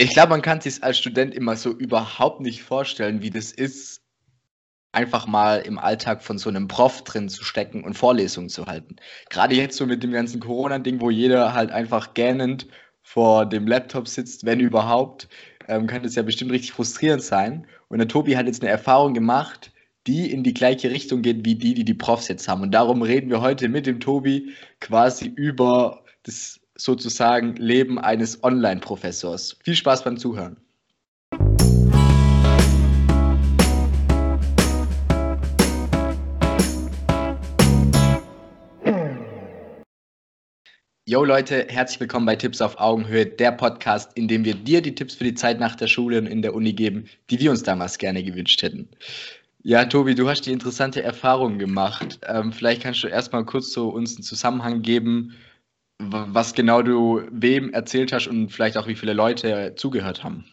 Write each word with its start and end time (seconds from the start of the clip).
Ich 0.00 0.14
glaube, 0.14 0.30
man 0.30 0.40
kann 0.40 0.62
sich 0.62 0.82
als 0.82 0.96
Student 0.96 1.34
immer 1.34 1.56
so 1.56 1.72
überhaupt 1.72 2.40
nicht 2.40 2.62
vorstellen, 2.62 3.20
wie 3.20 3.28
das 3.28 3.52
ist, 3.52 4.00
einfach 4.92 5.26
mal 5.26 5.56
im 5.58 5.78
Alltag 5.78 6.22
von 6.22 6.38
so 6.38 6.48
einem 6.48 6.68
Prof 6.68 7.04
drin 7.04 7.28
zu 7.28 7.44
stecken 7.44 7.84
und 7.84 7.92
Vorlesungen 7.92 8.48
zu 8.48 8.64
halten. 8.64 8.96
Gerade 9.28 9.56
jetzt 9.56 9.76
so 9.76 9.84
mit 9.84 10.02
dem 10.02 10.12
ganzen 10.12 10.40
Corona-Ding, 10.40 11.02
wo 11.02 11.10
jeder 11.10 11.52
halt 11.52 11.70
einfach 11.70 12.14
gähnend 12.14 12.66
vor 13.02 13.44
dem 13.44 13.66
Laptop 13.66 14.08
sitzt, 14.08 14.46
wenn 14.46 14.58
überhaupt, 14.58 15.28
ähm, 15.68 15.86
kann 15.86 16.02
das 16.02 16.14
ja 16.14 16.22
bestimmt 16.22 16.52
richtig 16.52 16.72
frustrierend 16.72 17.22
sein. 17.22 17.66
Und 17.88 17.98
der 17.98 18.08
Tobi 18.08 18.38
hat 18.38 18.46
jetzt 18.46 18.62
eine 18.62 18.70
Erfahrung 18.70 19.12
gemacht, 19.12 19.70
die 20.06 20.32
in 20.32 20.42
die 20.42 20.54
gleiche 20.54 20.90
Richtung 20.90 21.20
geht 21.20 21.44
wie 21.44 21.56
die, 21.56 21.74
die 21.74 21.84
die 21.84 21.92
Profs 21.92 22.28
jetzt 22.28 22.48
haben. 22.48 22.62
Und 22.62 22.70
darum 22.70 23.02
reden 23.02 23.28
wir 23.28 23.42
heute 23.42 23.68
mit 23.68 23.84
dem 23.84 24.00
Tobi 24.00 24.54
quasi 24.80 25.26
über 25.26 26.04
das 26.22 26.59
sozusagen 26.80 27.56
Leben 27.56 27.98
eines 27.98 28.42
Online-Professors. 28.42 29.56
Viel 29.62 29.74
Spaß 29.74 30.04
beim 30.04 30.16
Zuhören. 30.16 30.56
Yo 41.06 41.24
Leute, 41.24 41.66
herzlich 41.68 41.98
willkommen 41.98 42.24
bei 42.24 42.36
Tipps 42.36 42.62
auf 42.62 42.78
Augenhöhe, 42.78 43.26
der 43.26 43.50
Podcast, 43.50 44.12
in 44.16 44.28
dem 44.28 44.44
wir 44.44 44.54
dir 44.54 44.80
die 44.80 44.94
Tipps 44.94 45.16
für 45.16 45.24
die 45.24 45.34
Zeit 45.34 45.58
nach 45.58 45.74
der 45.74 45.88
Schule 45.88 46.18
und 46.18 46.26
in 46.26 46.40
der 46.40 46.54
Uni 46.54 46.72
geben, 46.72 47.06
die 47.30 47.40
wir 47.40 47.50
uns 47.50 47.64
damals 47.64 47.98
gerne 47.98 48.22
gewünscht 48.22 48.62
hätten. 48.62 48.88
Ja, 49.64 49.84
Tobi, 49.84 50.14
du 50.14 50.28
hast 50.28 50.42
die 50.42 50.52
interessante 50.52 51.02
Erfahrung 51.02 51.58
gemacht. 51.58 52.20
Ähm, 52.28 52.52
vielleicht 52.52 52.82
kannst 52.82 53.02
du 53.02 53.08
erstmal 53.08 53.44
kurz 53.44 53.72
so 53.72 53.88
uns 53.88 54.14
einen 54.14 54.22
Zusammenhang 54.22 54.82
geben, 54.82 55.34
was 56.00 56.54
genau 56.54 56.82
du 56.82 57.22
wem 57.30 57.72
erzählt 57.72 58.12
hast 58.12 58.26
und 58.26 58.50
vielleicht 58.50 58.78
auch 58.78 58.86
wie 58.86 58.94
viele 58.94 59.12
Leute 59.12 59.74
zugehört 59.76 60.24
haben. 60.24 60.44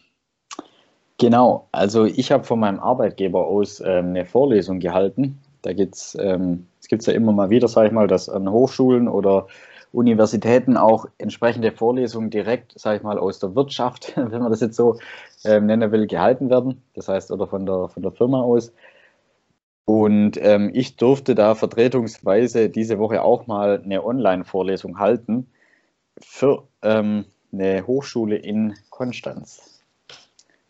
Genau, 1.18 1.68
also 1.72 2.04
ich 2.04 2.30
habe 2.30 2.44
von 2.44 2.60
meinem 2.60 2.78
Arbeitgeber 2.78 3.46
aus 3.46 3.80
ähm, 3.80 4.10
eine 4.10 4.24
Vorlesung 4.24 4.78
gehalten. 4.78 5.38
Da 5.62 5.72
gibt's, 5.72 6.16
ähm, 6.20 6.66
es 6.80 6.86
gibt 6.86 7.04
ja 7.06 7.12
immer 7.12 7.32
mal 7.32 7.50
wieder, 7.50 7.66
sage 7.66 7.88
ich 7.88 7.92
mal, 7.92 8.06
dass 8.06 8.28
an 8.28 8.48
Hochschulen 8.48 9.08
oder 9.08 9.48
Universitäten 9.92 10.76
auch 10.76 11.06
entsprechende 11.18 11.72
Vorlesungen 11.72 12.30
direkt, 12.30 12.78
sage 12.78 12.98
ich 12.98 13.02
mal, 13.02 13.18
aus 13.18 13.40
der 13.40 13.56
Wirtschaft, 13.56 14.12
wenn 14.16 14.42
man 14.42 14.50
das 14.50 14.60
jetzt 14.60 14.76
so 14.76 14.98
ähm, 15.44 15.66
nennen 15.66 15.90
will, 15.90 16.06
gehalten 16.06 16.50
werden. 16.50 16.82
Das 16.94 17.08
heißt, 17.08 17.32
oder 17.32 17.48
von 17.48 17.66
der, 17.66 17.88
von 17.88 18.02
der 18.02 18.12
Firma 18.12 18.42
aus. 18.42 18.72
Und 19.88 20.36
ähm, 20.42 20.70
ich 20.74 20.96
durfte 20.96 21.34
da 21.34 21.54
vertretungsweise 21.54 22.68
diese 22.68 22.98
Woche 22.98 23.22
auch 23.22 23.46
mal 23.46 23.80
eine 23.82 24.04
Online-Vorlesung 24.04 24.98
halten 24.98 25.46
für 26.20 26.68
ähm, 26.82 27.24
eine 27.52 27.86
Hochschule 27.86 28.36
in 28.36 28.74
Konstanz. 28.90 29.80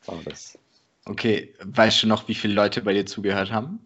War 0.06 0.20
das. 0.24 0.56
Okay, 1.05 1.52
weißt 1.64 2.05
du 2.05 2.06
noch, 2.06 2.28
wie 2.28 2.34
viele 2.34 2.55
Leute 2.55 2.80
bei 2.80 2.92
dir 2.92 3.06
zugehört 3.06 3.50
haben? 3.50 3.80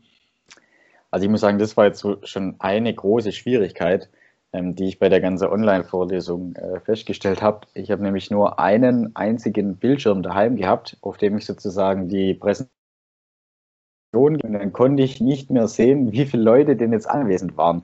Also 1.10 1.24
ich 1.24 1.30
muss 1.30 1.40
sagen, 1.40 1.58
das 1.58 1.78
war 1.78 1.86
jetzt 1.86 2.00
so 2.00 2.18
schon 2.24 2.56
eine 2.58 2.94
große 2.94 3.32
Schwierigkeit 3.32 4.10
ähm, 4.52 4.74
die 4.74 4.84
ich 4.84 4.98
bei 4.98 5.08
der 5.08 5.22
ganzen 5.22 5.48
Online-Vorlesung 5.48 6.56
äh, 6.56 6.78
festgestellt 6.80 7.40
habe. 7.40 7.66
Ich 7.72 7.90
habe 7.90 8.02
nämlich 8.02 8.30
nur 8.30 8.58
einen 8.58 9.16
einzigen 9.16 9.76
Bildschirm 9.76 10.22
daheim 10.22 10.56
gehabt, 10.56 10.98
auf 11.00 11.16
dem 11.16 11.38
ich 11.38 11.46
sozusagen 11.46 12.10
die 12.10 12.34
Präsentation 12.34 12.81
und 14.12 14.42
dann 14.42 14.72
konnte 14.72 15.02
ich 15.02 15.20
nicht 15.20 15.50
mehr 15.50 15.68
sehen, 15.68 16.12
wie 16.12 16.26
viele 16.26 16.42
Leute 16.42 16.76
denn 16.76 16.92
jetzt 16.92 17.08
anwesend 17.08 17.56
waren. 17.56 17.82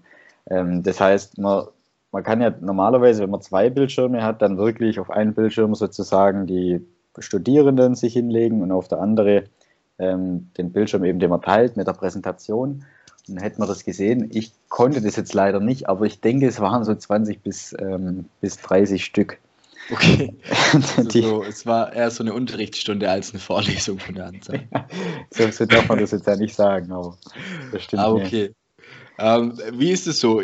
Ähm, 0.50 0.82
das 0.82 1.00
heißt, 1.00 1.38
man, 1.38 1.66
man 2.12 2.22
kann 2.22 2.40
ja 2.40 2.52
normalerweise, 2.60 3.22
wenn 3.22 3.30
man 3.30 3.40
zwei 3.40 3.70
Bildschirme 3.70 4.22
hat, 4.22 4.42
dann 4.42 4.58
wirklich 4.58 5.00
auf 5.00 5.10
einen 5.10 5.34
Bildschirm 5.34 5.74
sozusagen 5.74 6.46
die 6.46 6.80
Studierenden 7.18 7.94
sich 7.94 8.12
hinlegen 8.12 8.62
und 8.62 8.70
auf 8.72 8.88
der 8.88 9.00
andere 9.00 9.44
ähm, 9.98 10.50
den 10.56 10.72
Bildschirm 10.72 11.04
eben, 11.04 11.18
den 11.18 11.30
man 11.30 11.42
teilt 11.42 11.76
mit 11.76 11.86
der 11.86 11.92
Präsentation 11.94 12.84
dann 13.28 13.42
hätten 13.42 13.60
wir 13.60 13.66
das 13.66 13.84
gesehen. 13.84 14.28
Ich 14.32 14.52
konnte 14.68 15.00
das 15.00 15.16
jetzt 15.16 15.34
leider 15.34 15.60
nicht, 15.60 15.88
aber 15.88 16.06
ich 16.06 16.20
denke, 16.20 16.46
es 16.46 16.60
waren 16.60 16.84
so 16.84 16.94
20 16.94 17.42
bis, 17.42 17.74
ähm, 17.78 18.26
bis 18.40 18.58
30 18.58 19.04
Stück. 19.04 19.38
Okay. 19.90 20.34
Also 20.72 21.08
so, 21.08 21.44
es 21.44 21.64
war 21.64 21.92
eher 21.92 22.10
so 22.10 22.22
eine 22.22 22.34
Unterrichtsstunde 22.34 23.08
als 23.08 23.30
eine 23.30 23.40
Vorlesung 23.40 23.98
von 23.98 24.14
der 24.14 24.26
Anzahl. 24.26 24.68
so, 25.30 25.50
so 25.50 25.64
darf 25.64 25.88
man 25.88 25.98
das 25.98 26.10
jetzt 26.10 26.26
ja 26.26 26.36
nicht 26.36 26.54
sagen, 26.54 26.92
aber 26.92 27.16
das 27.72 27.84
stimmt. 27.84 28.02
Ah, 28.02 28.12
okay. 28.12 28.52
Ähm, 29.18 29.58
wie 29.72 29.90
ist 29.90 30.06
es 30.06 30.20
so? 30.20 30.42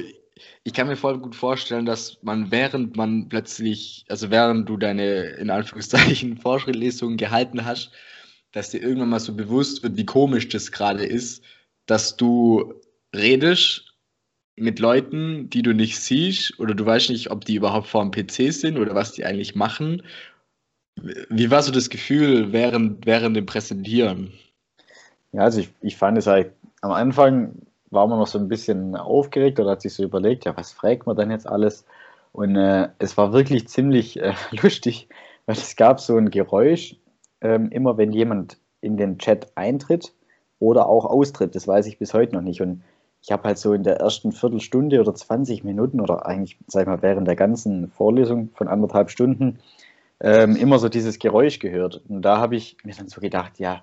Ich 0.62 0.72
kann 0.72 0.88
mir 0.88 0.97
voll 0.97 1.19
gut 1.19 1.34
vorstellen, 1.34 1.84
dass 1.84 2.19
man, 2.22 2.50
während 2.50 2.97
man 2.97 3.28
plötzlich, 3.28 4.06
also 4.09 4.31
während 4.31 4.69
du 4.69 4.78
deine, 4.78 5.25
in 5.37 5.50
Anführungszeichen, 5.50 6.37
Vorschrittlesungen 6.43 7.19
gehalten 7.19 7.65
hast, 7.65 7.93
dass 8.53 8.71
dir 8.71 8.81
irgendwann 8.81 9.11
mal 9.11 9.21
so 9.21 9.34
bewusst 9.34 9.82
wird, 9.82 9.97
wie 9.97 10.06
komisch 10.06 10.49
das 10.49 10.72
gerade 10.72 11.05
ist, 11.05 11.43
dass 11.87 12.16
du 12.16 12.75
redest 13.15 13.94
mit 14.56 14.78
Leuten, 14.78 15.50
die 15.50 15.62
du 15.62 15.72
nicht 15.72 16.00
siehst 16.00 16.59
oder 16.60 16.75
du 16.75 16.87
weißt 16.87 17.10
nicht, 17.10 17.31
ob 17.31 17.44
die 17.44 17.56
überhaupt 17.56 17.88
vor 17.88 18.03
dem 18.03 18.10
PC 18.10 18.53
sind 18.53 18.78
oder 18.78 18.94
was 18.94 19.12
die 19.12 19.25
eigentlich 19.25 19.54
machen. 19.54 20.03
Wie 20.97 21.50
war 21.50 21.62
so 21.62 21.72
das 21.72 21.91
Gefühl 21.91 22.53
während, 22.53 23.04
während 23.04 23.37
dem 23.37 23.47
Präsentieren? 23.47 24.32
Ja, 25.32 25.43
also 25.43 25.60
ich, 25.60 25.70
ich 25.81 25.97
fand 25.97 26.16
es 26.19 26.26
halt, 26.26 26.53
am 26.82 26.93
Anfang 26.93 27.56
war 27.91 28.06
man 28.06 28.19
noch 28.19 28.26
so 28.26 28.38
ein 28.38 28.48
bisschen 28.48 28.94
aufgeregt 28.94 29.59
oder 29.59 29.72
hat 29.72 29.82
sich 29.82 29.94
so 29.94 30.04
überlegt, 30.04 30.44
ja, 30.44 30.56
was 30.56 30.72
fragt 30.72 31.06
man 31.06 31.16
denn 31.16 31.31
jetzt 31.31 31.48
alles? 31.48 31.84
Und 32.32 32.56
äh, 32.56 32.88
es 32.98 33.16
war 33.16 33.32
wirklich 33.32 33.69
ziemlich 33.69 34.20
äh, 34.20 34.34
lustig, 34.50 35.09
weil 35.47 35.56
es 35.56 35.75
gab 35.76 36.00
so 36.00 36.16
ein 36.16 36.31
Geräusch, 36.31 36.97
äh, 37.41 37.59
immer 37.70 37.97
wenn 37.97 38.12
jemand 38.12 38.59
in 38.81 38.97
den 38.97 39.19
Chat 39.19 39.48
eintritt, 39.56 40.12
oder 40.64 40.87
auch 40.87 41.04
austritt. 41.04 41.54
Das 41.54 41.69
weiß 41.69 41.87
ich 41.87 41.98
bis 41.98 42.14
heute 42.14 42.34
noch 42.34 42.43
nicht. 42.43 42.60
Und 42.60 42.82
ich 43.25 43.33
habe 43.33 43.45
halt 43.45 43.57
so 43.57 43.73
in 43.73 43.85
der 43.85 44.01
ersten 44.01 44.33
Viertelstunde 44.33 45.01
oder 45.01 45.15
20 45.15 45.65
Minuten 45.65 46.03
oder 46.03 46.27
eigentlich, 46.27 46.59
sag 46.67 46.83
ich 46.83 46.87
mal, 46.89 47.01
während 47.01 47.27
der 47.27 47.37
ganzen 47.37 47.89
Vorlesung 47.89 48.51
von 48.53 48.69
anderthalb 48.69 49.09
Stunden 49.09 49.61
ähm, 50.21 50.57
immer 50.57 50.79
so 50.79 50.91
dieses 50.91 51.19
Geräusch 51.19 51.59
gehört. 51.59 52.03
Und 52.07 52.21
da 52.21 52.37
habe 52.37 52.55
ich 52.55 52.77
mir 52.85 52.95
dann 52.95 53.09
so 53.09 53.23
gedacht, 53.23 53.59
ja, 53.59 53.83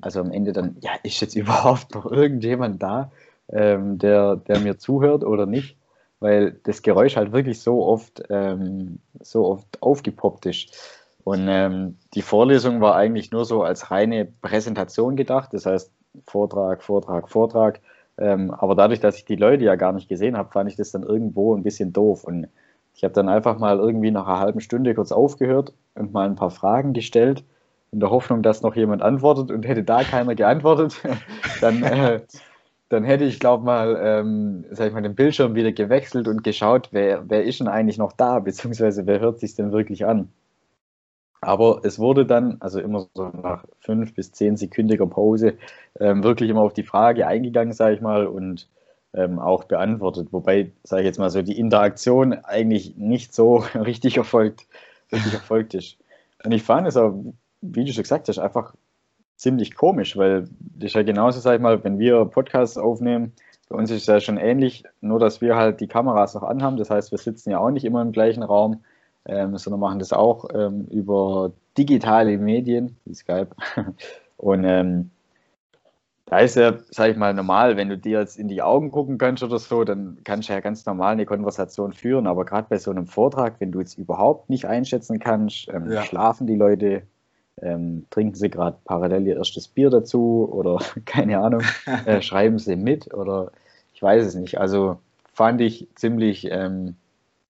also 0.00 0.20
am 0.20 0.32
Ende 0.32 0.52
dann, 0.52 0.78
ja, 0.80 0.92
ist 1.02 1.20
jetzt 1.20 1.34
überhaupt 1.36 1.94
noch 1.94 2.10
irgendjemand 2.10 2.82
da, 2.82 3.12
ähm, 3.50 3.98
der, 3.98 4.36
der 4.36 4.60
mir 4.60 4.78
zuhört 4.78 5.22
oder 5.22 5.44
nicht? 5.44 5.76
Weil 6.20 6.52
das 6.62 6.80
Geräusch 6.80 7.16
halt 7.16 7.32
wirklich 7.32 7.60
so 7.60 7.84
oft, 7.84 8.22
ähm, 8.30 9.00
so 9.20 9.48
oft 9.48 9.82
aufgepoppt 9.82 10.46
ist. 10.46 10.74
Und 11.24 11.46
ähm, 11.46 11.98
die 12.14 12.22
Vorlesung 12.22 12.80
war 12.80 12.96
eigentlich 12.96 13.32
nur 13.32 13.44
so 13.44 13.64
als 13.64 13.90
reine 13.90 14.24
Präsentation 14.24 15.14
gedacht, 15.14 15.50
das 15.52 15.66
heißt 15.66 15.92
Vortrag, 16.26 16.82
Vortrag, 16.82 17.28
Vortrag. 17.28 17.80
Ähm, 18.22 18.52
aber 18.52 18.76
dadurch, 18.76 19.00
dass 19.00 19.16
ich 19.16 19.24
die 19.24 19.34
Leute 19.34 19.64
ja 19.64 19.74
gar 19.74 19.92
nicht 19.92 20.08
gesehen 20.08 20.36
habe, 20.36 20.52
fand 20.52 20.70
ich 20.70 20.76
das 20.76 20.92
dann 20.92 21.02
irgendwo 21.02 21.56
ein 21.56 21.64
bisschen 21.64 21.92
doof. 21.92 22.22
Und 22.22 22.46
ich 22.94 23.02
habe 23.02 23.12
dann 23.14 23.28
einfach 23.28 23.58
mal 23.58 23.78
irgendwie 23.78 24.12
nach 24.12 24.28
einer 24.28 24.38
halben 24.38 24.60
Stunde 24.60 24.94
kurz 24.94 25.10
aufgehört 25.10 25.74
und 25.96 26.12
mal 26.12 26.28
ein 26.28 26.36
paar 26.36 26.52
Fragen 26.52 26.92
gestellt, 26.92 27.42
in 27.90 27.98
der 27.98 28.10
Hoffnung, 28.10 28.42
dass 28.42 28.62
noch 28.62 28.76
jemand 28.76 29.02
antwortet. 29.02 29.50
Und 29.50 29.66
hätte 29.66 29.82
da 29.82 30.04
keiner 30.04 30.36
geantwortet, 30.36 31.02
dann, 31.60 31.82
äh, 31.82 32.20
dann 32.90 33.02
hätte 33.02 33.24
ich, 33.24 33.40
glaube 33.40 33.64
mal, 33.64 33.98
ähm, 34.00 34.66
ich 34.70 34.92
mal, 34.92 35.02
den 35.02 35.16
Bildschirm 35.16 35.56
wieder 35.56 35.72
gewechselt 35.72 36.28
und 36.28 36.44
geschaut, 36.44 36.90
wer, 36.92 37.28
wer 37.28 37.42
ist 37.42 37.58
denn 37.58 37.68
eigentlich 37.68 37.98
noch 37.98 38.12
da, 38.12 38.38
beziehungsweise 38.38 39.04
wer 39.04 39.18
hört 39.18 39.40
sich 39.40 39.56
denn 39.56 39.72
wirklich 39.72 40.06
an. 40.06 40.28
Aber 41.44 41.80
es 41.82 41.98
wurde 41.98 42.24
dann, 42.24 42.56
also 42.60 42.78
immer 42.80 43.08
so 43.14 43.28
nach 43.28 43.64
fünf 43.80 44.14
bis 44.14 44.30
zehn 44.30 44.56
sekündiger 44.56 45.08
Pause, 45.08 45.54
ähm, 45.98 46.22
wirklich 46.22 46.48
immer 46.48 46.62
auf 46.62 46.72
die 46.72 46.84
Frage 46.84 47.26
eingegangen, 47.26 47.72
sage 47.72 47.96
ich 47.96 48.00
mal, 48.00 48.28
und 48.28 48.68
ähm, 49.12 49.40
auch 49.40 49.64
beantwortet. 49.64 50.28
Wobei, 50.30 50.70
sage 50.84 51.02
ich 51.02 51.06
jetzt 51.06 51.18
mal 51.18 51.30
so, 51.30 51.42
die 51.42 51.58
Interaktion 51.58 52.32
eigentlich 52.32 52.96
nicht 52.96 53.34
so 53.34 53.56
richtig 53.74 54.18
erfolgt, 54.18 54.68
richtig 55.10 55.34
erfolgt 55.34 55.74
ist. 55.74 55.98
Und 56.44 56.52
ich 56.52 56.62
fand 56.62 56.86
es 56.86 56.96
auch, 56.96 57.12
wie 57.60 57.84
du 57.84 57.92
schon 57.92 58.04
gesagt 58.04 58.28
hast, 58.28 58.38
einfach 58.38 58.74
ziemlich 59.34 59.74
komisch, 59.74 60.16
weil 60.16 60.42
das 60.60 60.90
ist 60.90 60.94
ja 60.94 61.02
genauso, 61.02 61.40
sag 61.40 61.56
ich 61.56 61.60
mal, 61.60 61.82
wenn 61.82 61.98
wir 61.98 62.24
Podcasts 62.26 62.78
aufnehmen, 62.78 63.32
bei 63.68 63.76
uns 63.76 63.90
ist 63.90 64.02
es 64.02 64.06
ja 64.06 64.20
schon 64.20 64.36
ähnlich, 64.36 64.84
nur 65.00 65.18
dass 65.18 65.40
wir 65.40 65.56
halt 65.56 65.80
die 65.80 65.88
Kameras 65.88 66.34
noch 66.34 66.44
anhaben. 66.44 66.76
Das 66.76 66.90
heißt, 66.90 67.10
wir 67.10 67.18
sitzen 67.18 67.50
ja 67.50 67.58
auch 67.58 67.70
nicht 67.70 67.84
immer 67.84 68.00
im 68.02 68.12
gleichen 68.12 68.44
Raum 68.44 68.84
ähm, 69.26 69.56
sondern 69.56 69.80
machen 69.80 69.98
das 69.98 70.12
auch 70.12 70.46
ähm, 70.54 70.86
über 70.90 71.52
digitale 71.76 72.38
Medien, 72.38 72.96
wie 73.04 73.14
Skype. 73.14 73.48
Und 74.36 74.64
ähm, 74.64 75.10
da 76.26 76.38
ist 76.38 76.56
ja, 76.56 76.78
sag 76.90 77.10
ich 77.10 77.16
mal, 77.16 77.34
normal, 77.34 77.76
wenn 77.76 77.90
du 77.90 77.98
dir 77.98 78.20
jetzt 78.20 78.38
in 78.38 78.48
die 78.48 78.62
Augen 78.62 78.90
gucken 78.90 79.18
kannst 79.18 79.42
oder 79.42 79.58
so, 79.58 79.84
dann 79.84 80.18
kannst 80.24 80.48
du 80.48 80.54
ja 80.54 80.60
ganz 80.60 80.86
normal 80.86 81.12
eine 81.12 81.26
Konversation 81.26 81.92
führen. 81.92 82.26
Aber 82.26 82.44
gerade 82.44 82.66
bei 82.70 82.78
so 82.78 82.90
einem 82.90 83.06
Vortrag, 83.06 83.56
wenn 83.58 83.70
du 83.70 83.80
jetzt 83.80 83.98
überhaupt 83.98 84.48
nicht 84.48 84.64
einschätzen 84.64 85.18
kannst, 85.18 85.68
ähm, 85.68 85.90
ja. 85.90 86.02
schlafen 86.02 86.46
die 86.46 86.56
Leute, 86.56 87.02
ähm, 87.60 88.06
trinken 88.10 88.34
sie 88.34 88.48
gerade 88.48 88.78
parallel 88.84 89.26
ihr 89.26 89.36
erstes 89.36 89.68
Bier 89.68 89.90
dazu 89.90 90.48
oder 90.50 90.78
keine 91.04 91.38
Ahnung, 91.38 91.62
äh, 92.06 92.22
schreiben 92.22 92.58
sie 92.58 92.76
mit 92.76 93.12
oder 93.12 93.52
ich 93.92 94.02
weiß 94.02 94.24
es 94.24 94.34
nicht. 94.34 94.58
Also 94.58 94.98
fand 95.34 95.60
ich 95.60 95.86
ziemlich, 95.96 96.50
ähm, 96.50 96.96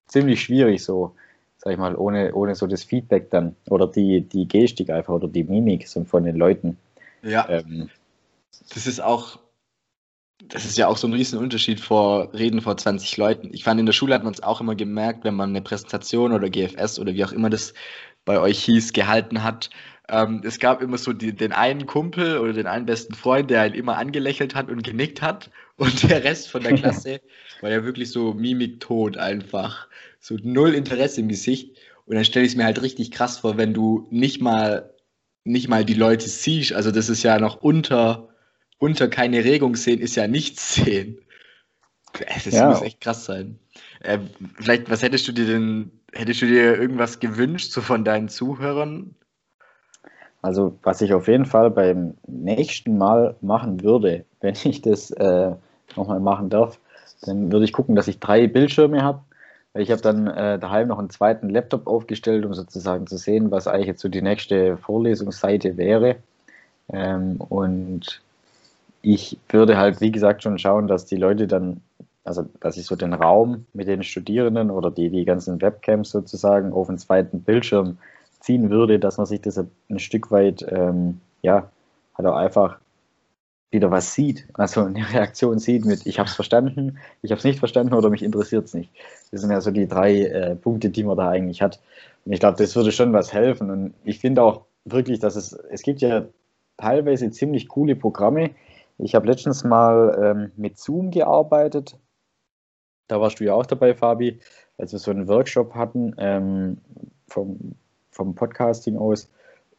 ziemlich 0.09 0.43
schwierig 0.43 0.83
so 0.83 1.15
sag 1.62 1.73
ich 1.73 1.79
mal, 1.79 1.94
ohne, 1.94 2.35
ohne 2.35 2.56
so 2.56 2.67
das 2.67 2.82
Feedback 2.82 3.31
dann 3.31 3.55
oder 3.70 3.87
die, 3.87 4.23
die 4.23 4.49
Gestik 4.49 4.91
einfach 4.91 5.14
oder 5.14 5.29
die 5.29 5.44
Mimik 5.44 5.87
so 5.87 6.03
von 6.03 6.25
den 6.25 6.35
Leuten. 6.35 6.76
Ja. 7.23 7.49
Ähm, 7.49 7.88
das 8.75 8.88
ist 8.88 9.00
auch, 9.00 9.38
das 10.43 10.64
ist 10.64 10.76
ja 10.76 10.88
auch 10.88 10.97
so 10.97 11.06
ein 11.06 11.12
Riesenunterschied 11.12 11.79
vor 11.79 12.35
Reden 12.35 12.61
vor 12.62 12.76
20 12.76 13.17
Leuten. 13.17 13.50
Ich 13.53 13.62
fand, 13.62 13.79
in 13.79 13.87
der 13.87 13.93
Schule 13.93 14.12
hat 14.12 14.25
man 14.25 14.32
es 14.32 14.43
auch 14.43 14.61
immer 14.61 14.75
gemerkt, 14.75 15.23
wenn 15.23 15.37
man 15.37 15.50
eine 15.50 15.62
Präsentation 15.62 16.32
oder 16.32 16.50
GFS 16.50 16.99
oder 16.99 17.14
wie 17.14 17.25
auch 17.25 17.32
immer 17.32 17.49
das 17.49 17.75
bei 18.25 18.41
euch 18.41 18.65
hieß, 18.65 18.93
gehalten 18.93 19.44
hat. 19.44 19.70
Ähm, 20.08 20.43
es 20.44 20.58
gab 20.58 20.82
immer 20.82 20.99
so 20.99 21.12
die, 21.12 21.32
den 21.32 21.53
einen 21.53 21.87
Kumpel 21.87 22.38
oder 22.38 22.53
den 22.53 22.67
einen 22.67 22.87
besten 22.87 23.15
Freund, 23.15 23.50
der 23.50 23.61
halt 23.61 23.76
immer 23.76 23.99
angelächelt 23.99 24.56
hat 24.56 24.69
und 24.69 24.82
genickt 24.82 25.23
hat. 25.23 25.50
Und 25.77 26.11
der 26.11 26.23
Rest 26.23 26.49
von 26.49 26.63
der 26.63 26.75
Klasse 26.75 27.21
war 27.61 27.71
ja 27.71 27.85
wirklich 27.85 28.11
so 28.11 28.35
mimiktot 28.35 29.17
einfach. 29.17 29.89
So 30.21 30.37
null 30.43 30.75
Interesse 30.75 31.21
im 31.21 31.29
Gesicht. 31.29 31.77
Und 32.07 32.17
dann 32.17 32.25
stelle 32.25 32.45
ich 32.45 32.53
es 32.53 32.57
mir 32.57 32.65
halt 32.65 32.83
richtig 32.83 33.11
krass 33.11 33.39
vor, 33.39 33.57
wenn 33.57 33.75
du 33.75 34.07
nicht 34.11 34.41
mal, 34.41 34.95
nicht 35.45 35.69
mal 35.69 35.85
die 35.85 35.95
Leute 35.95 36.29
siehst. 36.29 36.73
Also 36.73 36.91
das 36.91 37.09
ist 37.09 37.23
ja 37.23 37.39
noch 37.39 37.57
unter, 37.63 38.29
unter 38.79 39.09
keine 39.09 39.45
Regung 39.45 39.77
sehen, 39.77 40.01
ist 40.01 40.17
ja 40.17 40.27
nichts 40.27 40.75
sehen. 40.75 41.19
Das 42.13 42.45
ja. 42.47 42.69
muss 42.69 42.83
echt 42.83 43.01
krass 43.01 43.25
sein. 43.25 43.59
Äh, 44.01 44.19
vielleicht, 44.57 44.91
was 44.91 45.03
hättest 45.03 45.27
du 45.29 45.33
dir 45.33 45.47
denn, 45.47 45.91
hättest 46.13 46.43
du 46.43 46.47
dir 46.47 46.79
irgendwas 46.79 47.21
gewünscht, 47.21 47.73
so 47.73 47.81
von 47.81 48.05
deinen 48.05 48.29
Zuhörern? 48.29 49.15
Also, 50.43 50.77
was 50.83 51.00
ich 51.00 51.15
auf 51.15 51.29
jeden 51.29 51.47
Fall 51.47 51.71
beim 51.71 52.15
nächsten 52.27 52.99
Mal 52.99 53.37
machen 53.41 53.83
würde, 53.83 54.25
wenn 54.41 54.56
ich 54.65 54.83
das 54.83 55.11
äh, 55.12 55.53
nochmal 55.97 56.21
machen 56.21 56.50
darf, 56.50 56.79
dann 57.23 57.53
würde 57.53 57.65
ich 57.65 57.73
gucken, 57.73 57.94
dass 57.94 58.09
ich 58.09 58.19
drei 58.19 58.49
Bildschirme 58.49 59.03
habe. 59.03 59.21
Ich 59.75 59.91
habe 59.91 60.03
dann 60.03 60.27
äh, 60.27 60.59
daheim 60.59 60.89
noch 60.89 60.99
einen 60.99 61.09
zweiten 61.09 61.49
Laptop 61.49 61.87
aufgestellt, 61.87 62.44
um 62.44 62.53
sozusagen 62.53 63.06
zu 63.06 63.17
sehen, 63.17 63.50
was 63.50 63.69
eigentlich 63.69 63.87
jetzt 63.87 64.03
so 64.03 64.09
die 64.09 64.21
nächste 64.21 64.77
Vorlesungsseite 64.77 65.79
wäre. 65.79 66.17
Ähm, 66.93 67.37
und 67.41 68.21
ich 69.00 69.39
würde 69.49 69.79
halt, 69.79 70.00
wie 70.00 70.12
gesagt, 70.12 70.43
schon 70.43 70.59
schauen, 70.59 70.89
dass 70.89 71.06
die 71.06 71.17
Leute 71.17 71.47
dann, 71.47 71.81
also 72.25 72.44
dass 72.61 72.77
ich 72.77 72.85
so 72.85 72.97
den 72.97 73.15
Raum 73.15 73.67
mit 73.73 73.89
den 73.89 74.03
Studierenden 74.03 74.71
oder 74.71 74.91
die, 74.91 75.09
die 75.09 75.25
ganzen 75.25 75.62
Webcams 75.62 76.11
sozusagen 76.11 76.73
auf 76.73 76.89
den 76.89 76.99
zweiten 76.99 77.43
Bildschirm 77.43 77.97
ziehen 78.43 78.71
würde, 78.71 78.99
dass 78.99 79.17
man 79.17 79.27
sich 79.27 79.41
das 79.41 79.59
ein 79.59 79.99
Stück 79.99 80.31
weit, 80.31 80.65
ähm, 80.69 81.21
ja, 81.43 81.71
halt 82.15 82.29
auch 82.29 82.37
einfach 82.37 82.79
wieder 83.71 83.91
was 83.91 84.12
sieht, 84.15 84.47
also 84.55 84.85
eine 84.85 85.11
Reaktion 85.12 85.59
sieht 85.59 85.85
mit, 85.87 86.06
ich 86.06 86.19
habe 86.19 86.29
es 86.29 86.35
verstanden, 86.35 86.99
ich 87.23 87.31
habe 87.31 87.39
es 87.39 87.44
nicht 87.44 87.59
verstanden 87.59 87.94
oder 87.94 88.11
mich 88.11 88.23
interessiert 88.23 88.67
es 88.67 88.75
nicht. 88.75 88.91
Das 89.31 89.41
sind 89.41 89.50
ja 89.50 89.61
so 89.61 89.71
die 89.71 89.89
drei 89.89 90.25
äh, 90.25 90.56
Punkte, 90.56 90.91
die 90.91 91.05
man 91.05 91.17
da 91.17 91.31
eigentlich 91.31 91.62
hat. 91.62 91.81
Und 92.25 92.33
ich 92.33 92.41
glaube, 92.41 92.59
das 92.59 92.77
würde 92.77 92.93
schon 92.93 93.12
was 93.12 93.33
helfen. 93.33 93.71
Und 93.71 93.94
ich 94.05 94.19
finde 94.19 94.43
auch 94.43 94.67
wirklich, 94.85 95.21
dass 95.21 95.37
es, 95.37 95.53
es 95.71 95.83
gibt 95.83 96.03
ja 96.03 96.27
teilweise 96.77 97.31
ziemlich 97.31 97.69
coole 97.69 97.97
Programme. 97.97 98.50
Ich 98.99 99.15
habe 99.15 99.27
letztens 99.27 99.65
mal 99.65 100.19
ähm, 100.23 100.53
mit 100.56 100.79
Zoom 100.79 101.11
gearbeitet. 101.11 101.97
Da 103.09 103.21
warst 103.21 103.41
du 103.41 103.44
ja 103.44 103.55
auch 103.55 103.67
dabei, 103.67 103.94
Fabi, 103.94 104.39
als 104.79 104.93
wir 104.93 104.99
so 104.99 105.11
einen 105.11 105.29
Workshop 105.29 105.75
hatten 105.75 106.15
ähm, 106.19 106.79
vom, 107.27 107.75
vom 108.12 108.35
Podcasting 108.35 108.97
aus. 108.97 109.29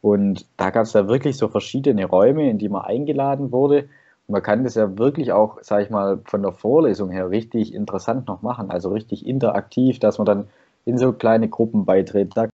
Und 0.02 0.46
da 0.58 0.68
gab 0.68 0.82
es 0.82 0.92
ja 0.92 1.08
wirklich 1.08 1.38
so 1.38 1.48
verschiedene 1.48 2.04
Räume, 2.04 2.50
in 2.50 2.58
die 2.58 2.68
man 2.68 2.82
eingeladen 2.82 3.52
wurde. 3.52 3.88
Und 4.26 4.32
man 4.32 4.42
kann 4.42 4.64
das 4.64 4.74
ja 4.74 4.98
wirklich 4.98 5.32
auch, 5.32 5.62
sage 5.62 5.84
ich 5.84 5.90
mal, 5.90 6.20
von 6.26 6.42
der 6.42 6.52
Vorlesung 6.52 7.10
her 7.10 7.30
richtig 7.30 7.72
interessant 7.72 8.28
noch 8.28 8.42
machen, 8.42 8.70
also 8.70 8.90
richtig 8.90 9.26
interaktiv, 9.26 9.98
dass 10.00 10.18
man 10.18 10.26
dann 10.26 10.48
in 10.84 10.98
so 10.98 11.12
kleine 11.12 11.48
Gruppen 11.48 11.86
beitritt. 11.86 12.36
Da 12.36 12.48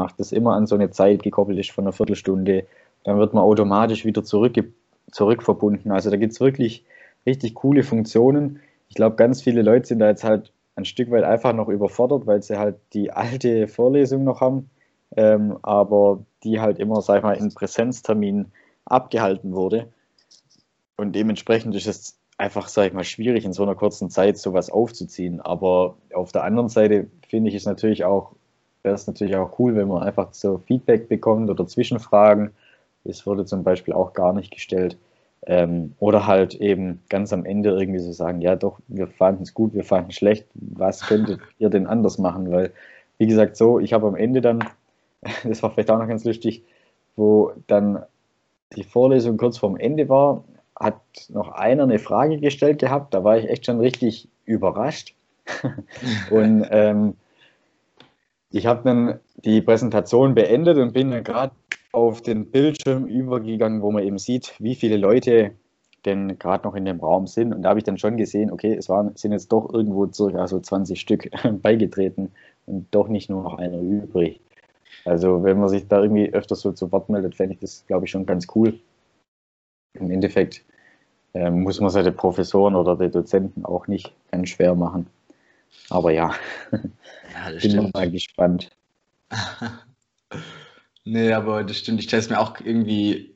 macht 0.00 0.18
das 0.18 0.32
immer 0.32 0.54
an 0.54 0.66
so 0.66 0.74
eine 0.74 0.90
Zeit 0.90 1.22
gekoppelt 1.22 1.58
ist 1.58 1.70
von 1.70 1.84
einer 1.84 1.92
Viertelstunde. 1.92 2.66
Dann 3.04 3.18
wird 3.18 3.34
man 3.34 3.44
automatisch 3.44 4.04
wieder 4.04 4.24
zurück, 4.24 4.54
zurückverbunden. 5.10 5.92
Also 5.92 6.10
da 6.10 6.16
gibt 6.16 6.32
es 6.32 6.40
wirklich 6.40 6.86
richtig 7.26 7.54
coole 7.54 7.82
Funktionen. 7.82 8.60
Ich 8.88 8.94
glaube, 8.94 9.16
ganz 9.16 9.42
viele 9.42 9.62
Leute 9.62 9.88
sind 9.88 9.98
da 9.98 10.08
jetzt 10.08 10.24
halt 10.24 10.52
ein 10.76 10.84
Stück 10.84 11.10
weit 11.10 11.24
einfach 11.24 11.52
noch 11.52 11.68
überfordert, 11.68 12.26
weil 12.26 12.42
sie 12.42 12.58
halt 12.58 12.76
die 12.94 13.12
alte 13.12 13.68
Vorlesung 13.68 14.24
noch 14.24 14.40
haben 14.40 14.70
ähm, 15.16 15.58
aber 15.62 16.20
die 16.44 16.60
halt 16.60 16.78
immer, 16.78 17.00
sag 17.02 17.18
ich 17.18 17.22
mal, 17.22 17.36
in 17.36 17.52
Präsenzterminen 17.52 18.52
abgehalten 18.84 19.54
wurde. 19.54 19.88
Und 20.96 21.14
dementsprechend 21.14 21.74
ist 21.74 21.86
es 21.86 22.18
einfach, 22.38 22.68
sag 22.68 22.86
ich 22.86 22.92
mal, 22.92 23.04
schwierig 23.04 23.44
in 23.44 23.52
so 23.52 23.62
einer 23.62 23.74
kurzen 23.74 24.10
Zeit 24.10 24.38
sowas 24.38 24.70
aufzuziehen. 24.70 25.40
Aber 25.40 25.96
auf 26.12 26.32
der 26.32 26.44
anderen 26.44 26.68
Seite 26.68 27.08
finde 27.28 27.50
ich 27.50 27.56
es 27.56 27.66
natürlich 27.66 28.04
auch, 28.04 28.32
wäre 28.82 28.94
es 28.94 29.06
natürlich 29.06 29.36
auch 29.36 29.58
cool, 29.58 29.76
wenn 29.76 29.88
man 29.88 30.02
einfach 30.02 30.32
so 30.32 30.58
Feedback 30.66 31.08
bekommt 31.08 31.50
oder 31.50 31.66
Zwischenfragen. 31.66 32.50
Das 33.04 33.26
wurde 33.26 33.44
zum 33.44 33.62
Beispiel 33.62 33.94
auch 33.94 34.12
gar 34.12 34.32
nicht 34.32 34.50
gestellt. 34.50 34.96
Ähm, 35.44 35.94
oder 35.98 36.28
halt 36.28 36.54
eben 36.54 37.02
ganz 37.08 37.32
am 37.32 37.44
Ende 37.44 37.70
irgendwie 37.70 37.98
so 37.98 38.12
sagen, 38.12 38.40
ja 38.40 38.54
doch, 38.54 38.78
wir 38.86 39.08
fanden 39.08 39.42
es 39.42 39.54
gut, 39.54 39.74
wir 39.74 39.82
fanden 39.82 40.10
es 40.10 40.16
schlecht, 40.16 40.46
was 40.54 41.00
könntet 41.00 41.40
ihr 41.58 41.68
denn 41.68 41.88
anders 41.88 42.18
machen? 42.18 42.52
Weil, 42.52 42.70
wie 43.18 43.26
gesagt, 43.26 43.56
so, 43.56 43.80
ich 43.80 43.92
habe 43.92 44.06
am 44.06 44.14
Ende 44.14 44.40
dann 44.40 44.64
das 45.44 45.62
war 45.62 45.70
vielleicht 45.70 45.90
auch 45.90 45.98
noch 45.98 46.08
ganz 46.08 46.24
lustig, 46.24 46.64
wo 47.16 47.52
dann 47.66 48.02
die 48.76 48.84
Vorlesung 48.84 49.36
kurz 49.36 49.58
vorm 49.58 49.76
Ende 49.76 50.08
war, 50.08 50.44
hat 50.78 51.00
noch 51.28 51.50
einer 51.50 51.84
eine 51.84 51.98
Frage 51.98 52.38
gestellt 52.38 52.78
gehabt, 52.78 53.14
da 53.14 53.22
war 53.22 53.38
ich 53.38 53.48
echt 53.48 53.66
schon 53.66 53.80
richtig 53.80 54.28
überrascht. 54.44 55.14
und 56.30 56.66
ähm, 56.70 57.14
ich 58.50 58.66
habe 58.66 58.82
dann 58.84 59.20
die 59.44 59.60
Präsentation 59.60 60.34
beendet 60.34 60.78
und 60.78 60.92
bin 60.92 61.10
dann 61.10 61.24
gerade 61.24 61.54
auf 61.92 62.22
den 62.22 62.50
Bildschirm 62.50 63.06
übergegangen, 63.06 63.82
wo 63.82 63.90
man 63.90 64.02
eben 64.02 64.18
sieht, 64.18 64.54
wie 64.58 64.74
viele 64.74 64.96
Leute 64.96 65.52
denn 66.04 66.38
gerade 66.38 66.66
noch 66.66 66.74
in 66.74 66.84
dem 66.84 67.00
Raum 67.00 67.26
sind. 67.26 67.54
Und 67.54 67.62
da 67.62 67.70
habe 67.70 67.78
ich 67.78 67.84
dann 67.84 67.98
schon 67.98 68.16
gesehen, 68.16 68.50
okay, 68.50 68.74
es 68.74 68.88
waren, 68.88 69.14
sind 69.14 69.32
jetzt 69.32 69.52
doch 69.52 69.72
irgendwo 69.72 70.10
circa 70.10 70.48
so 70.48 70.58
20 70.58 71.00
Stück 71.00 71.30
beigetreten 71.62 72.32
und 72.66 72.88
doch 72.90 73.08
nicht 73.08 73.30
nur 73.30 73.42
noch 73.42 73.58
einer 73.58 73.78
übrig. 73.78 74.40
Also 75.04 75.42
wenn 75.42 75.58
man 75.58 75.68
sich 75.68 75.88
da 75.88 76.00
irgendwie 76.02 76.32
öfters 76.32 76.60
so 76.60 76.72
zu 76.72 76.90
Wort 76.92 77.08
meldet, 77.08 77.34
fände 77.34 77.54
ich 77.54 77.60
das, 77.60 77.84
glaube 77.86 78.04
ich, 78.04 78.10
schon 78.10 78.26
ganz 78.26 78.46
cool. 78.54 78.78
Im 79.94 80.10
Endeffekt 80.10 80.64
äh, 81.34 81.50
muss 81.50 81.80
man 81.80 81.90
seine 81.90 82.12
Professoren 82.12 82.74
oder 82.74 82.96
die 82.96 83.10
Dozenten 83.10 83.64
auch 83.64 83.86
nicht 83.88 84.12
ganz 84.30 84.50
schwer 84.50 84.74
machen. 84.74 85.06
Aber 85.90 86.12
ja, 86.12 86.34
ja 86.70 87.50
bin 87.50 87.60
stimmt. 87.60 87.94
mal 87.94 88.10
gespannt. 88.10 88.70
nee, 91.04 91.32
aber 91.32 91.64
das 91.64 91.78
stimmt. 91.78 92.00
Ich 92.00 92.06
stelle 92.06 92.22
es 92.22 92.30
mir 92.30 92.38
auch 92.38 92.60
irgendwie 92.60 93.34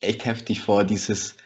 echt 0.00 0.24
heftig 0.24 0.60
vor, 0.60 0.84
dieses, 0.84 1.36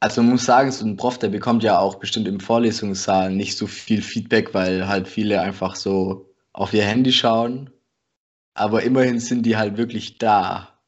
also 0.00 0.22
man 0.22 0.32
muss 0.32 0.44
sagen, 0.44 0.70
so 0.70 0.84
ein 0.84 0.96
Prof, 0.96 1.18
der 1.18 1.28
bekommt 1.28 1.62
ja 1.62 1.78
auch 1.78 1.96
bestimmt 1.96 2.28
im 2.28 2.40
Vorlesungssaal 2.40 3.30
nicht 3.30 3.56
so 3.56 3.66
viel 3.66 4.02
Feedback, 4.02 4.54
weil 4.54 4.86
halt 4.86 5.08
viele 5.08 5.40
einfach 5.40 5.76
so 5.76 6.28
auf 6.52 6.72
ihr 6.72 6.84
Handy 6.84 7.12
schauen 7.12 7.70
aber 8.56 8.82
immerhin 8.82 9.20
sind 9.20 9.44
die 9.44 9.56
halt 9.56 9.76
wirklich 9.76 10.18
da. 10.18 10.78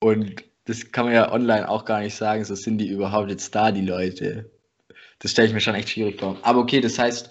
Und 0.00 0.44
das 0.64 0.92
kann 0.92 1.06
man 1.06 1.14
ja 1.14 1.32
online 1.32 1.68
auch 1.68 1.84
gar 1.84 2.00
nicht 2.00 2.14
sagen, 2.14 2.44
so 2.44 2.54
sind 2.54 2.78
die 2.78 2.88
überhaupt 2.88 3.30
jetzt 3.30 3.54
da, 3.54 3.72
die 3.72 3.84
Leute. 3.84 4.50
Das 5.20 5.32
stelle 5.32 5.48
ich 5.48 5.54
mir 5.54 5.60
schon 5.60 5.74
echt 5.74 5.90
schwierig 5.90 6.20
vor. 6.20 6.38
Aber 6.42 6.60
okay, 6.60 6.80
das 6.80 6.98
heißt, 6.98 7.30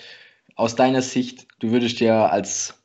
aus 0.55 0.75
deiner 0.75 1.01
Sicht, 1.01 1.47
du 1.59 1.71
würdest 1.71 1.99
dir 1.99 2.13
als, 2.13 2.75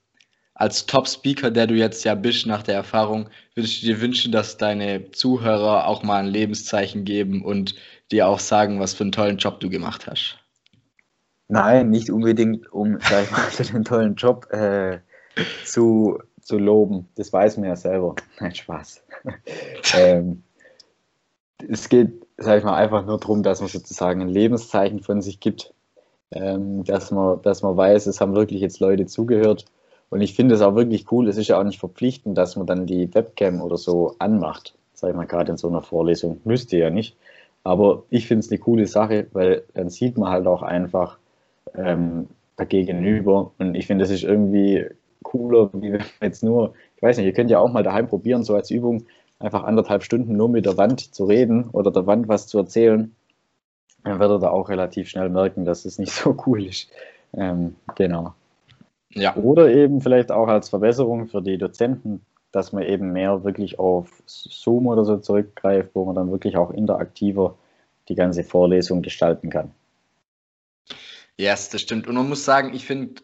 als 0.55 0.87
Top-Speaker, 0.87 1.50
der 1.50 1.67
du 1.67 1.75
jetzt 1.75 2.05
ja 2.05 2.14
bist 2.14 2.47
nach 2.47 2.62
der 2.62 2.76
Erfahrung, 2.76 3.29
würdest 3.55 3.83
du 3.83 3.87
dir 3.87 4.00
wünschen, 4.00 4.33
dass 4.33 4.57
deine 4.57 5.11
Zuhörer 5.11 5.87
auch 5.87 6.03
mal 6.03 6.21
ein 6.21 6.29
Lebenszeichen 6.29 7.05
geben 7.05 7.45
und 7.45 7.75
dir 8.11 8.29
auch 8.29 8.38
sagen, 8.38 8.81
was 8.81 8.95
für 8.95 9.05
einen 9.05 9.12
tollen 9.12 9.38
Job 9.38 9.61
du 9.61 9.69
gemacht 9.69 10.07
hast? 10.07 10.38
Nein, 11.49 11.91
nicht 11.91 12.11
unbedingt, 12.11 12.73
um, 12.73 12.99
sag 13.00 13.25
ich 13.25 13.31
mal, 13.31 13.41
für 13.50 13.64
den 13.64 13.85
tollen 13.85 14.14
Job 14.14 14.47
äh, 14.50 15.00
zu, 15.64 16.19
zu 16.41 16.59
loben. 16.59 17.09
Das 17.17 17.33
weiß 17.33 17.57
man 17.57 17.69
ja 17.69 17.76
selber. 17.76 18.14
Nein, 18.41 18.55
Spaß. 18.55 19.03
ähm, 19.97 20.43
es 21.69 21.88
geht, 21.88 22.26
sag 22.37 22.59
ich 22.59 22.64
mal, 22.64 22.76
einfach 22.76 23.07
nur 23.07 23.19
darum, 23.19 23.43
dass 23.43 23.61
man 23.61 23.69
sozusagen 23.69 24.21
ein 24.21 24.29
Lebenszeichen 24.29 25.00
von 25.00 25.23
sich 25.23 25.41
gibt, 25.41 25.73
ähm, 26.33 26.85
dass, 26.85 27.11
man, 27.11 27.41
dass 27.43 27.62
man 27.62 27.76
weiß, 27.76 28.07
es 28.07 28.21
haben 28.21 28.35
wirklich 28.35 28.61
jetzt 28.61 28.81
Leute 28.81 29.07
zugehört. 29.07 29.64
Und 30.11 30.21
ich 30.21 30.35
finde 30.35 30.55
es 30.55 30.61
auch 30.61 30.75
wirklich 30.75 31.11
cool, 31.11 31.29
es 31.29 31.37
ist 31.37 31.49
ja 31.49 31.59
auch 31.59 31.64
nicht 31.64 31.81
verpflichtend, 31.81 32.37
dass 32.37 32.57
man 32.57 32.67
dann 32.67 32.87
die 32.87 33.12
Webcam 33.14 33.62
oder 33.62 33.76
so 33.76 34.14
anmacht, 34.19 34.75
sag 34.93 35.11
ich 35.11 35.17
mal, 35.17 35.26
gerade 35.26 35.53
in 35.53 35.59
so 35.59 35.69
einer 35.69 35.83
Vorlesung. 35.83 36.41
Müsste 36.45 36.76
ja 36.76 36.91
nicht. 36.91 37.17
Aber 37.64 38.05
ich 38.11 38.26
finde 38.29 38.41
es 38.41 38.50
eine 38.50 38.59
coole 38.59 38.87
Sache, 38.87 39.26
weil 39.33 39.64
dann 39.73 39.88
sieht 39.88 40.19
man 40.19 40.31
halt 40.31 40.47
auch 40.47 40.62
einfach 40.62 41.19
ähm, 41.75 42.29
dagegenüber. 42.57 43.53
Und 43.59 43.75
ich 43.75 43.87
finde, 43.87 44.05
das 44.05 44.12
ist 44.12 44.23
irgendwie 44.23 44.87
cooler, 45.35 45.71
wie 45.73 45.93
wenn 45.93 46.05
jetzt 46.23 46.45
nur, 46.45 46.75
ich 46.97 47.03
weiß 47.03 47.17
nicht, 47.17 47.26
ihr 47.26 47.33
könnt 47.33 47.50
ja 47.50 47.59
auch 47.59 47.73
mal 47.73 47.83
daheim 47.83 48.07
probieren, 48.07 48.45
so 48.45 48.55
als 48.55 48.71
Übung, 48.71 49.07
einfach 49.41 49.64
anderthalb 49.64 50.05
Stunden 50.05 50.37
nur 50.37 50.49
mit 50.49 50.64
der 50.64 50.76
Wand 50.76 51.12
zu 51.12 51.25
reden 51.25 51.69
oder 51.71 51.91
der 51.91 52.07
Wand 52.07 52.29
was 52.29 52.47
zu 52.47 52.59
erzählen. 52.59 53.14
Dann 54.05 54.21
werdet 54.21 54.37
ihr 54.37 54.41
da 54.41 54.50
auch 54.50 54.69
relativ 54.69 55.09
schnell 55.09 55.29
merken, 55.29 55.64
dass 55.64 55.85
es 55.85 55.99
nicht 55.99 56.12
so 56.12 56.37
cool 56.47 56.67
ist. 56.67 56.88
Ähm, 57.33 57.75
genau. 57.97 58.35
Ja. 59.11 59.37
Oder 59.37 59.71
eben 59.71 60.00
vielleicht 60.00 60.31
auch 60.31 60.47
als 60.47 60.69
Verbesserung 60.69 61.26
für 61.26 61.43
die 61.43 61.59
Dozenten, 61.59 62.25
dass 62.53 62.73
man 62.73 62.85
eben 62.85 63.12
mehr 63.12 63.43
wirklich 63.43 63.79
auf 63.81 64.23
Zoom 64.26 64.87
oder 64.87 65.05
so 65.05 65.17
zurückgreift, 65.17 65.91
wo 65.95 66.05
man 66.05 66.14
dann 66.14 66.31
wirklich 66.31 66.57
auch 66.57 66.71
interaktiver 66.71 67.57
die 68.09 68.14
ganze 68.14 68.45
Vorlesung 68.45 69.03
gestalten 69.03 69.50
kann. 69.50 69.73
Ja, 71.37 71.50
yes, 71.50 71.71
das 71.71 71.81
stimmt. 71.81 72.07
Und 72.07 72.14
man 72.14 72.29
muss 72.29 72.45
sagen, 72.45 72.73
ich 72.75 72.87
finde, 72.87 73.23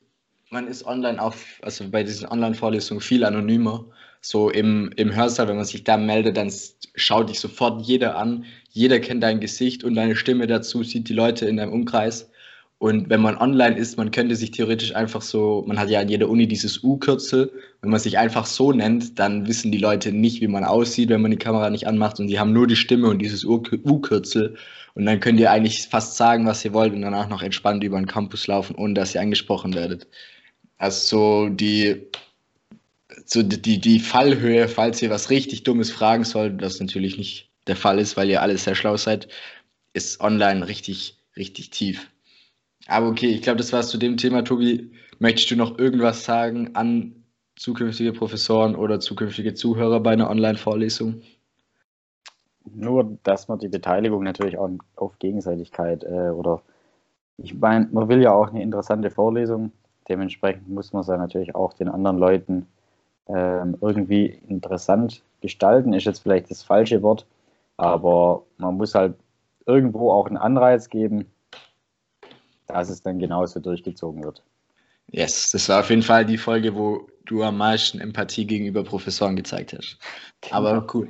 man 0.51 0.67
ist 0.67 0.85
online 0.85 1.23
auch, 1.23 1.35
also 1.63 1.89
bei 1.89 2.03
diesen 2.03 2.29
Online-Vorlesungen 2.29 3.01
viel 3.01 3.25
anonymer. 3.25 3.85
So 4.21 4.51
im, 4.51 4.91
im 4.97 5.15
Hörsaal, 5.15 5.49
wenn 5.49 5.57
man 5.57 5.65
sich 5.65 5.85
da 5.85 5.97
meldet, 5.97 6.37
dann 6.37 6.53
schaut 6.95 7.31
dich 7.31 7.41
sofort 7.41 7.83
jeder 7.87 8.17
an. 8.17 8.45
Jeder 8.71 9.01
kennt 9.01 9.23
dein 9.23 9.41
Gesicht 9.41 9.85
und 9.85 9.95
deine 9.95 10.17
Stimme 10.17 10.47
dazu, 10.47 10.83
sieht 10.83 11.09
die 11.09 11.15
Leute 11.15 11.47
in 11.47 11.57
deinem 11.57 11.73
Umkreis. 11.73 12.31
Und 12.79 13.11
wenn 13.11 13.21
man 13.21 13.37
online 13.37 13.77
ist, 13.77 13.97
man 13.99 14.11
könnte 14.11 14.37
sich 14.37 14.51
theoretisch 14.53 14.95
einfach 14.95 15.23
so, 15.23 15.65
man 15.67 15.79
hat 15.79 15.91
ja 15.91 16.01
an 16.01 16.09
jeder 16.09 16.29
Uni 16.29 16.49
dieses 16.49 16.83
U-Kürzel, 16.83 17.53
wenn 17.83 17.91
man 17.91 18.01
sich 18.01 18.19
einfach 18.19 18.47
so 18.47 18.73
nennt, 18.73 19.19
dann 19.19 19.47
wissen 19.47 19.71
die 19.71 19.79
Leute 19.79 20.13
nicht, 20.13 20.41
wie 20.41 20.49
man 20.49 20.65
aussieht, 20.65 21.11
wenn 21.11 21.21
man 21.21 21.31
die 21.31 21.37
Kamera 21.37 21.69
nicht 21.71 21.87
anmacht 21.87 22.19
und 22.21 22.29
die 22.29 22.41
haben 22.41 22.55
nur 22.55 22.67
die 22.67 22.77
Stimme 22.77 23.09
und 23.09 23.19
dieses 23.19 23.45
U-Kürzel. 23.45 24.57
Und 24.95 25.07
dann 25.07 25.21
könnt 25.21 25.39
ihr 25.41 25.51
eigentlich 25.51 25.89
fast 25.89 26.17
sagen, 26.17 26.47
was 26.47 26.65
ihr 26.65 26.73
wollt 26.73 26.95
und 26.95 27.03
danach 27.03 27.29
noch 27.29 27.43
entspannt 27.43 27.85
über 27.85 27.99
den 27.99 28.07
Campus 28.07 28.47
laufen, 28.47 28.75
ohne 28.77 28.95
dass 28.95 29.15
ihr 29.15 29.21
angesprochen 29.21 29.75
werdet. 29.75 30.07
Also 30.81 31.45
so 31.45 31.49
die, 31.51 32.07
so 33.27 33.43
die, 33.43 33.79
die 33.79 34.01
Fallhöhe, 34.01 34.67
falls 34.67 35.03
ihr 35.03 35.11
was 35.11 35.29
richtig 35.29 35.63
Dummes 35.63 35.91
fragen 35.91 36.25
sollt, 36.25 36.63
das 36.63 36.81
natürlich 36.81 37.19
nicht 37.19 37.51
der 37.67 37.77
Fall 37.77 37.99
ist, 37.99 38.17
weil 38.17 38.31
ihr 38.31 38.41
alle 38.41 38.57
sehr 38.57 38.75
schlau 38.75 38.97
seid, 38.97 39.29
ist 39.93 40.23
online 40.23 40.67
richtig, 40.67 41.19
richtig 41.37 41.69
tief. 41.69 42.11
Aber 42.87 43.09
okay, 43.09 43.27
ich 43.27 43.43
glaube, 43.43 43.59
das 43.59 43.75
war 43.75 43.81
es 43.81 43.89
zu 43.89 43.99
dem 43.99 44.17
Thema. 44.17 44.43
Tobi, 44.43 44.91
möchtest 45.19 45.51
du 45.51 45.57
noch 45.57 45.79
irgendwas 45.79 46.25
sagen 46.25 46.75
an 46.75 47.25
zukünftige 47.57 48.15
Professoren 48.15 48.75
oder 48.75 49.01
zukünftige 49.01 49.53
Zuhörer 49.53 50.01
bei 50.01 50.13
einer 50.13 50.31
Online-Vorlesung? 50.31 51.21
Nur, 52.65 53.19
dass 53.23 53.49
man 53.49 53.59
die 53.59 53.69
Beteiligung 53.69 54.23
natürlich 54.23 54.57
auch 54.57 54.71
auf 54.97 55.19
Gegenseitigkeit 55.19 56.05
äh, 56.05 56.31
oder 56.31 56.63
ich 57.37 57.53
meine, 57.53 57.87
man 57.93 58.09
will 58.09 58.23
ja 58.23 58.33
auch 58.33 58.49
eine 58.49 58.63
interessante 58.63 59.11
Vorlesung. 59.11 59.73
Dementsprechend 60.11 60.69
muss 60.69 60.93
man 60.93 61.03
es 61.03 61.09
ja 61.09 61.17
natürlich 61.17 61.55
auch 61.55 61.73
den 61.73 61.89
anderen 61.89 62.19
Leuten 62.19 62.67
äh, 63.27 63.65
irgendwie 63.81 64.27
interessant 64.49 65.23
gestalten, 65.41 65.93
ist 65.93 66.05
jetzt 66.05 66.23
vielleicht 66.23 66.51
das 66.51 66.63
falsche 66.63 67.01
Wort, 67.03 67.27
aber 67.77 68.43
man 68.59 68.77
muss 68.77 68.95
halt 68.95 69.15
irgendwo 69.67 70.11
auch 70.11 70.27
einen 70.27 70.37
Anreiz 70.37 70.89
geben, 70.89 71.27
dass 72.67 72.91
es 72.91 73.03
dann 73.03 73.19
genauso 73.21 73.61
durchgezogen 73.61 74.25
wird. 74.25 74.43
Yes, 75.13 75.51
das 75.53 75.69
war 75.69 75.81
auf 75.81 75.91
jeden 75.91 76.03
Fall 76.03 76.25
die 76.25 76.39
Folge, 76.39 76.75
wo 76.75 77.09
du 77.25 77.43
am 77.43 77.57
meisten 77.57 78.01
Empathie 78.01 78.47
gegenüber 78.47 78.83
Professoren 78.83 79.37
gezeigt 79.37 79.73
hast. 79.73 79.99
Genau. 80.41 80.57
Aber 80.57 80.87
cool. 80.95 81.09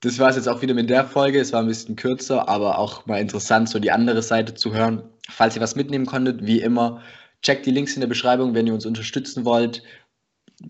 Das 0.00 0.18
war 0.18 0.30
es 0.30 0.36
jetzt 0.36 0.48
auch 0.48 0.62
wieder 0.62 0.74
mit 0.74 0.90
der 0.90 1.04
Folge. 1.04 1.40
Es 1.40 1.52
war 1.52 1.60
ein 1.60 1.66
bisschen 1.66 1.96
kürzer, 1.96 2.48
aber 2.48 2.78
auch 2.78 3.06
mal 3.06 3.20
interessant, 3.20 3.68
so 3.68 3.78
die 3.78 3.90
andere 3.90 4.22
Seite 4.22 4.54
zu 4.54 4.72
hören. 4.74 5.02
Falls 5.28 5.56
ihr 5.56 5.62
was 5.62 5.74
mitnehmen 5.74 6.06
konntet, 6.06 6.46
wie 6.46 6.60
immer, 6.60 7.02
checkt 7.42 7.66
die 7.66 7.70
Links 7.70 7.94
in 7.94 8.00
der 8.00 8.08
Beschreibung, 8.08 8.54
wenn 8.54 8.66
ihr 8.66 8.74
uns 8.74 8.86
unterstützen 8.86 9.44
wollt. 9.44 9.82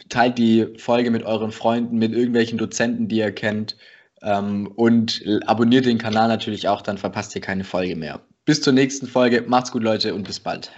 Teilt 0.08 0.38
die 0.38 0.66
Folge 0.78 1.10
mit 1.10 1.22
euren 1.22 1.52
Freunden, 1.52 1.98
mit 1.98 2.12
irgendwelchen 2.12 2.58
Dozenten, 2.58 3.08
die 3.08 3.18
ihr 3.18 3.32
kennt. 3.32 3.76
Ähm, 4.22 4.72
und 4.74 5.24
abonniert 5.46 5.86
den 5.86 5.98
Kanal 5.98 6.28
natürlich 6.28 6.68
auch, 6.68 6.82
dann 6.82 6.98
verpasst 6.98 7.34
ihr 7.34 7.40
keine 7.40 7.64
Folge 7.64 7.96
mehr. 7.96 8.20
Bis 8.44 8.60
zur 8.60 8.72
nächsten 8.72 9.06
Folge. 9.06 9.44
Macht's 9.46 9.72
gut, 9.72 9.82
Leute, 9.82 10.14
und 10.14 10.24
bis 10.24 10.40
bald. 10.40 10.70